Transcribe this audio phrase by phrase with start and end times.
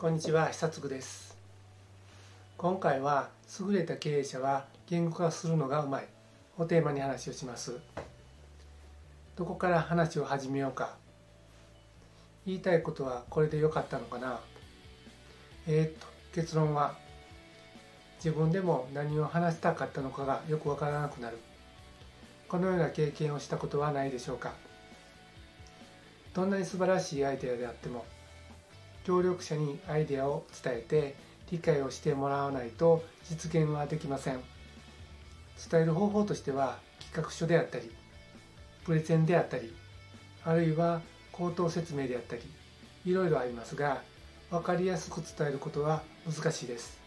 [0.00, 1.36] こんにちは久嗣です。
[2.56, 6.06] 今回は優れた経営者は言語化するのがうまい。
[6.56, 7.80] をテーマに話をします。
[9.34, 10.94] どこから話を始めようか。
[12.46, 14.38] 言いたいことはこれで良かったのかな。
[15.66, 16.94] えー、っと結論は
[18.24, 21.38] 自分でも何を話したかったのかがよくわからなくなる。
[22.48, 24.52] このような経験をしたことはないでしょうか。
[26.34, 28.04] どんなに素晴らしいアイデアであっても
[29.08, 31.14] 協力者にアイデアを伝えて
[31.50, 34.40] 理解をしてもらわないと実現はできません。
[35.70, 37.90] 伝える方法としては企画書であったり
[38.84, 39.72] プレゼンであったり
[40.44, 41.00] あるいは
[41.32, 42.42] 口頭説明であったり
[43.06, 44.02] いろいろありますが
[44.50, 46.98] 分かりやすく伝えることは難しいです。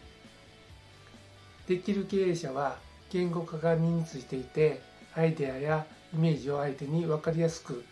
[1.68, 2.78] できる経営者は
[3.10, 4.82] 言語化が身についていて
[5.14, 7.84] アイデアやイメージを相手に分かりやすく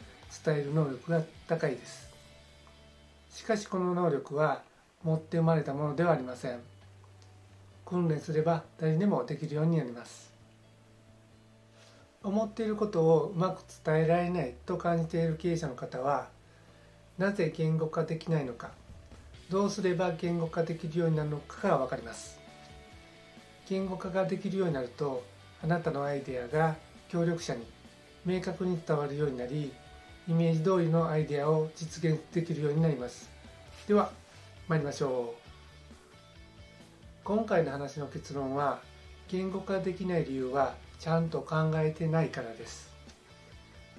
[0.44, 2.09] 伝える能力が高いです。
[3.30, 4.62] しかしこの能力は
[5.02, 6.60] 持って生まれたものではありません。
[7.86, 10.32] 訓練すれば誰でもできるようになります。
[12.22, 16.28] 思っていることをうまく伝えられないと感じている経営者の方は
[17.16, 18.72] なぜ言語化できないのか
[19.48, 22.38] どうすれば言語化できるようになるのかが分かります。
[23.68, 25.22] 言語化ができるようになると
[25.62, 26.76] あなたのアイデアが
[27.08, 27.64] 協力者に
[28.26, 29.72] 明確に伝わるようになり
[30.28, 33.28] イメージ通りのアイデアを実現できるようになります。
[33.88, 34.10] では
[34.68, 35.40] 参りましょう。
[37.24, 38.80] 今回の話の結論は
[39.28, 42.90] 言語化できない理由はちゃんと考えてないからです。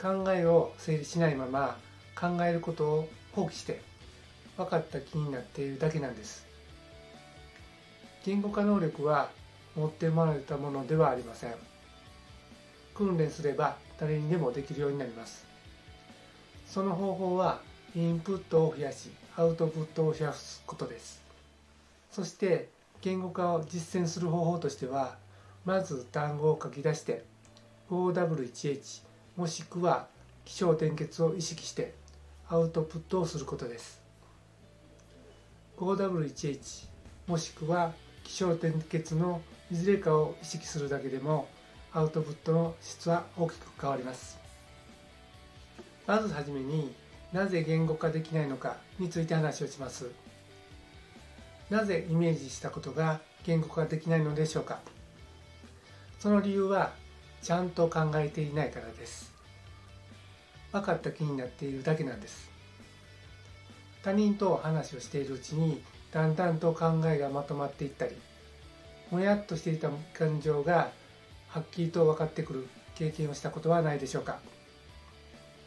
[0.02, 1.78] 考えを整理しないまま
[2.16, 3.82] 考えることを放棄して
[4.58, 6.46] 分かった気になっているだけなんです。
[8.24, 9.30] 言語化能力は
[9.76, 11.54] 持って生まれたものではありません。
[12.94, 15.51] 訓練すれば誰にでもできるようになります。
[16.72, 17.60] その方法は
[17.98, 21.22] インプットを増やしアウトプットを増やすことです。
[22.10, 22.70] そして
[23.02, 25.18] 言語化を実践する方法としては
[25.66, 27.26] まず単語を書き出して
[27.90, 29.04] 5W1H
[29.36, 30.08] もしくは
[30.46, 31.94] 気象転結を意識して
[32.48, 34.02] アウトプットをすることです。
[35.78, 36.88] 5W1H
[37.28, 37.92] もしくは
[38.24, 41.50] 気象転結のいずれかを意識するだけでも
[41.92, 44.41] アウトプットの質は大きく変わります。
[46.12, 46.94] まずはじめに
[47.32, 50.12] なぜ言語化できないのかについて話をします。
[51.70, 54.80] なぜイメージしたことが言語化できないのでしょうか。
[56.20, 56.92] その理由は
[57.42, 59.32] ちゃんと考えていないからです。
[60.74, 62.50] 分かった気になっているだけなんです。
[64.04, 68.18] 他人と話をしているうちにだんだんと考えがまとまっていったり
[69.12, 70.92] もやっとしていた感情が
[71.48, 74.40] はっきりと分かってくる経験をしたことはないでしょうか。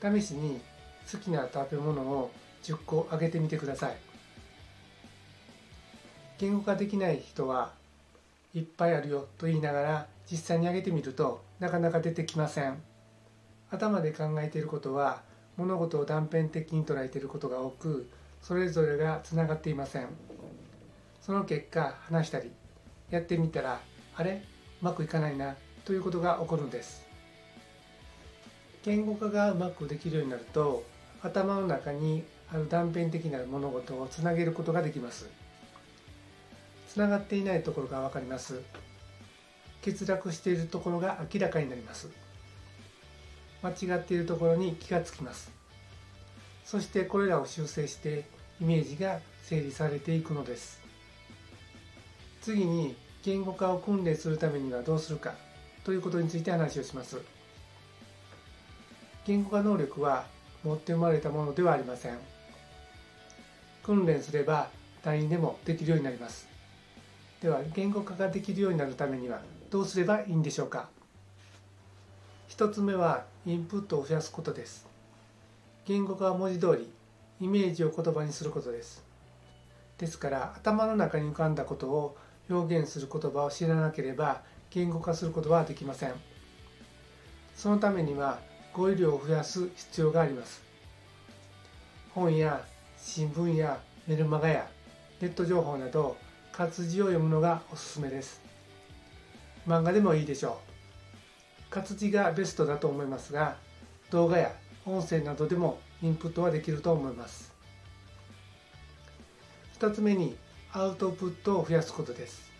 [0.04, 0.60] 試しに
[1.10, 2.30] 好きな食べ物を
[2.62, 3.96] 10個あげてみてください。
[6.38, 7.72] 言語化できない人は
[8.52, 12.82] いっぱいあるよと言いながら実際にあげてみるとなかなか出てきません。
[13.70, 15.22] 頭で考えていることは
[15.56, 18.10] 物事を断片的に捉えていることが多く
[18.42, 20.08] それぞれがつながっていません。
[21.22, 22.50] その結果話したり
[23.10, 23.80] やってみたら
[24.16, 24.42] あれ？
[24.82, 27.06] うまくいかないなということが起こるんです。
[28.84, 30.84] 言語化がうまくできるようになると
[31.22, 32.22] 頭の中に
[32.52, 35.26] ある断片的な物事をつなげることができます。
[36.86, 38.60] つながっていないところが分かります。
[39.82, 42.10] 欠落しているところが明らかになります。
[43.62, 45.50] 間違っているところに気がつきます。
[46.66, 48.26] そしてこれらを修正して
[48.60, 50.78] イメージが整理されていくのです。
[52.42, 55.34] 次に言語化を訓練するためにはどうするか
[55.84, 57.33] ということについて話をします。
[59.26, 60.26] 言語化能力は
[60.62, 62.18] 持って生まれたものではありません。
[63.82, 64.68] 訓練すれば
[65.02, 66.46] 誰にでもできるようになります。
[67.40, 69.40] では言語化ができるようになるためには
[69.70, 70.88] どうすればいいんでしょうか。
[72.48, 74.86] 一つ目はインプットを増やすことです。
[75.86, 76.90] 言語化は文字通り
[77.40, 79.04] イメージを言葉にすることです。
[79.98, 82.16] ですから頭の中に浮かんだことを
[82.50, 86.12] 表現する言葉を知らなければ言語化することはできません。
[87.54, 88.38] そのためには
[88.74, 90.60] 語彙量を増やす必要があります。
[92.12, 92.64] 本や
[92.98, 94.68] 新聞やメルマガや
[95.20, 96.16] ネット情報など
[96.52, 98.40] 活字を読むのがおすすめです。
[99.66, 100.58] 漫画でもいいでしょ
[101.70, 101.70] う。
[101.70, 103.56] 活字がベストだと思いますが
[104.10, 104.52] 動画や
[104.84, 107.52] 音声などでもインプットはできると思います。
[109.78, 110.36] 2つ目に
[110.72, 112.50] アウトプットを増やすことです。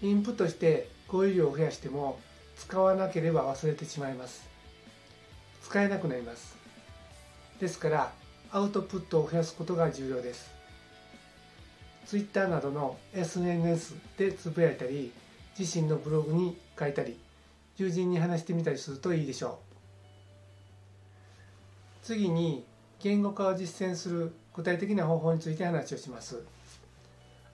[0.00, 2.18] インプットして語彙量を増やしても
[2.56, 4.46] 使わなければ忘れてしまいます。
[5.62, 6.56] 使えなくなります。
[7.60, 8.12] ですから
[8.52, 10.50] アウトプットを増やすことが重要です。
[12.06, 15.12] Twitter などの SNS でつぶやいたり
[15.58, 17.18] 自身のブログに書いたり
[17.76, 19.66] 友人に話してみたりするといいでしょう。
[22.02, 22.64] 次に
[23.00, 26.42] 言語化を実践する具体的な方法について話をします。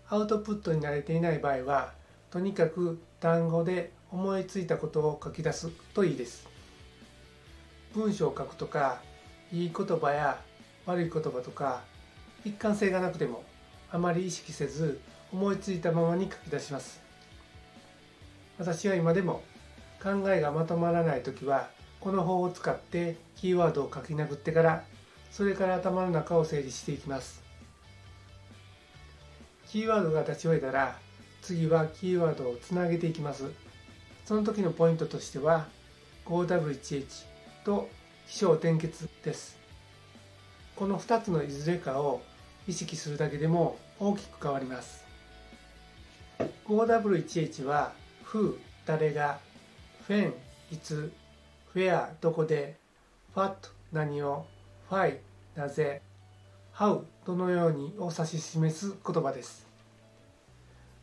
[0.08, 1.94] アウトプットに慣れていない場合は
[2.30, 6.46] とにかく単語で思いついたことを書き出すといいです。
[7.94, 9.00] 文章を書くとか
[9.50, 10.38] いい言葉や
[10.84, 11.82] 悪い言葉とか
[12.44, 13.42] 一貫性がなくても
[13.90, 15.00] あまり意識せず
[15.32, 17.00] 思いついたままに書き出します。
[18.58, 19.42] 私は今でも
[20.02, 24.84] 考えがまとまらない時はこの方を使ってキーワードを書き殴ってから
[25.30, 27.42] それから頭の中を整理していきます。
[29.68, 30.98] キーワードが立ち終えたら
[31.40, 33.61] 次はキーワードをつなげていきます。
[34.32, 35.66] その時のポイントとしては
[36.24, 37.26] 5W1H
[37.66, 37.90] と
[38.26, 39.58] 起承転結です。
[40.74, 42.22] この2つのいずれかを
[42.66, 45.04] 意識するだけでも大きく変わります。
[46.64, 47.92] 5W1H は
[48.24, 48.56] Who
[48.86, 49.38] 誰が
[50.08, 50.32] When
[50.70, 51.12] いつ
[51.74, 52.78] Where どこで
[53.34, 54.46] What 何を
[54.88, 55.18] Why
[55.54, 56.00] なぜ
[56.74, 59.66] How どのようにを指し示す言葉です。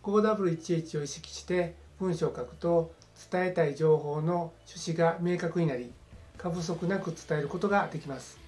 [0.02, 2.98] 5W1H を意識して文章を書くと
[3.32, 5.92] 伝えたい情報の趣旨が明確になり
[6.38, 8.40] 過不足なく伝えることができます。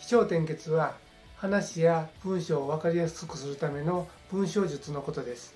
[0.00, 0.94] 起承転結は
[1.36, 5.54] 話や文章を分かりやすくするための文章術のことです。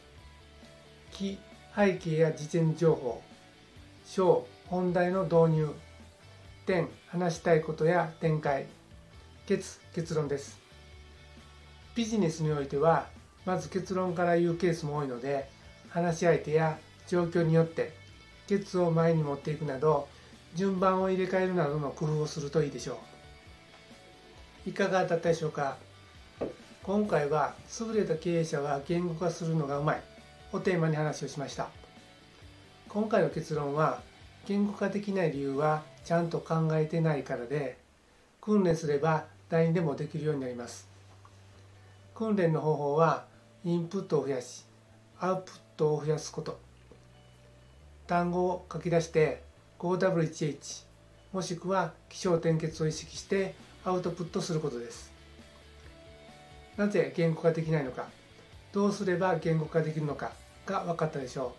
[1.13, 1.39] 記
[1.77, 3.23] 背景や事前情報。
[4.07, 5.75] 章本題の導入。
[6.67, 8.67] 点話したいことや展開。
[9.47, 10.59] 結結論です。
[11.95, 13.09] ビジネスにおいては
[13.45, 15.49] まず結論から言うケースも多いので
[15.91, 16.79] 話し相手や
[17.09, 17.93] 状況によって
[18.47, 20.09] ケツを前に持っていくなど
[20.55, 22.99] 順番を入れ替えるなどの工夫をするといいでしょ
[24.67, 24.71] う。
[24.71, 25.77] いかがだったでしょうか？
[26.83, 30.03] 今回は優れた経営者は言語化するのがうまい。
[30.53, 31.69] をテーマに話をしました。
[32.89, 34.01] 今回の結論は
[34.47, 37.77] 言語化できない理由はちゃんと考えてないからで
[38.41, 40.89] 訓練すれば誰にでもできるようになります。
[42.15, 43.25] 訓練の方法は
[43.65, 44.65] インプットを増やし
[45.19, 46.64] アウトプットを増やすこと。
[48.07, 49.43] 単語を書き出して
[49.79, 50.85] 5W1H
[51.33, 53.55] もしくは起承転結を意識して
[53.85, 55.13] アウトプットすることです。
[56.77, 58.07] なぜ言語化できないのか。
[58.73, 60.33] どうすれば言語化できるのか。
[60.67, 61.55] が分かったでしょ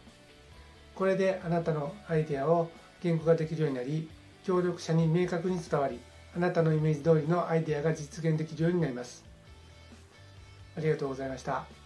[0.95, 0.97] う。
[0.97, 2.69] これであなたのアイデアを
[3.01, 4.09] 言語化できるようになり
[4.45, 5.99] 協力者に明確に伝わり
[6.35, 9.23] あなたのイメージ通りのアイデアが実現できるようになります。
[10.77, 11.84] ありがとうございました。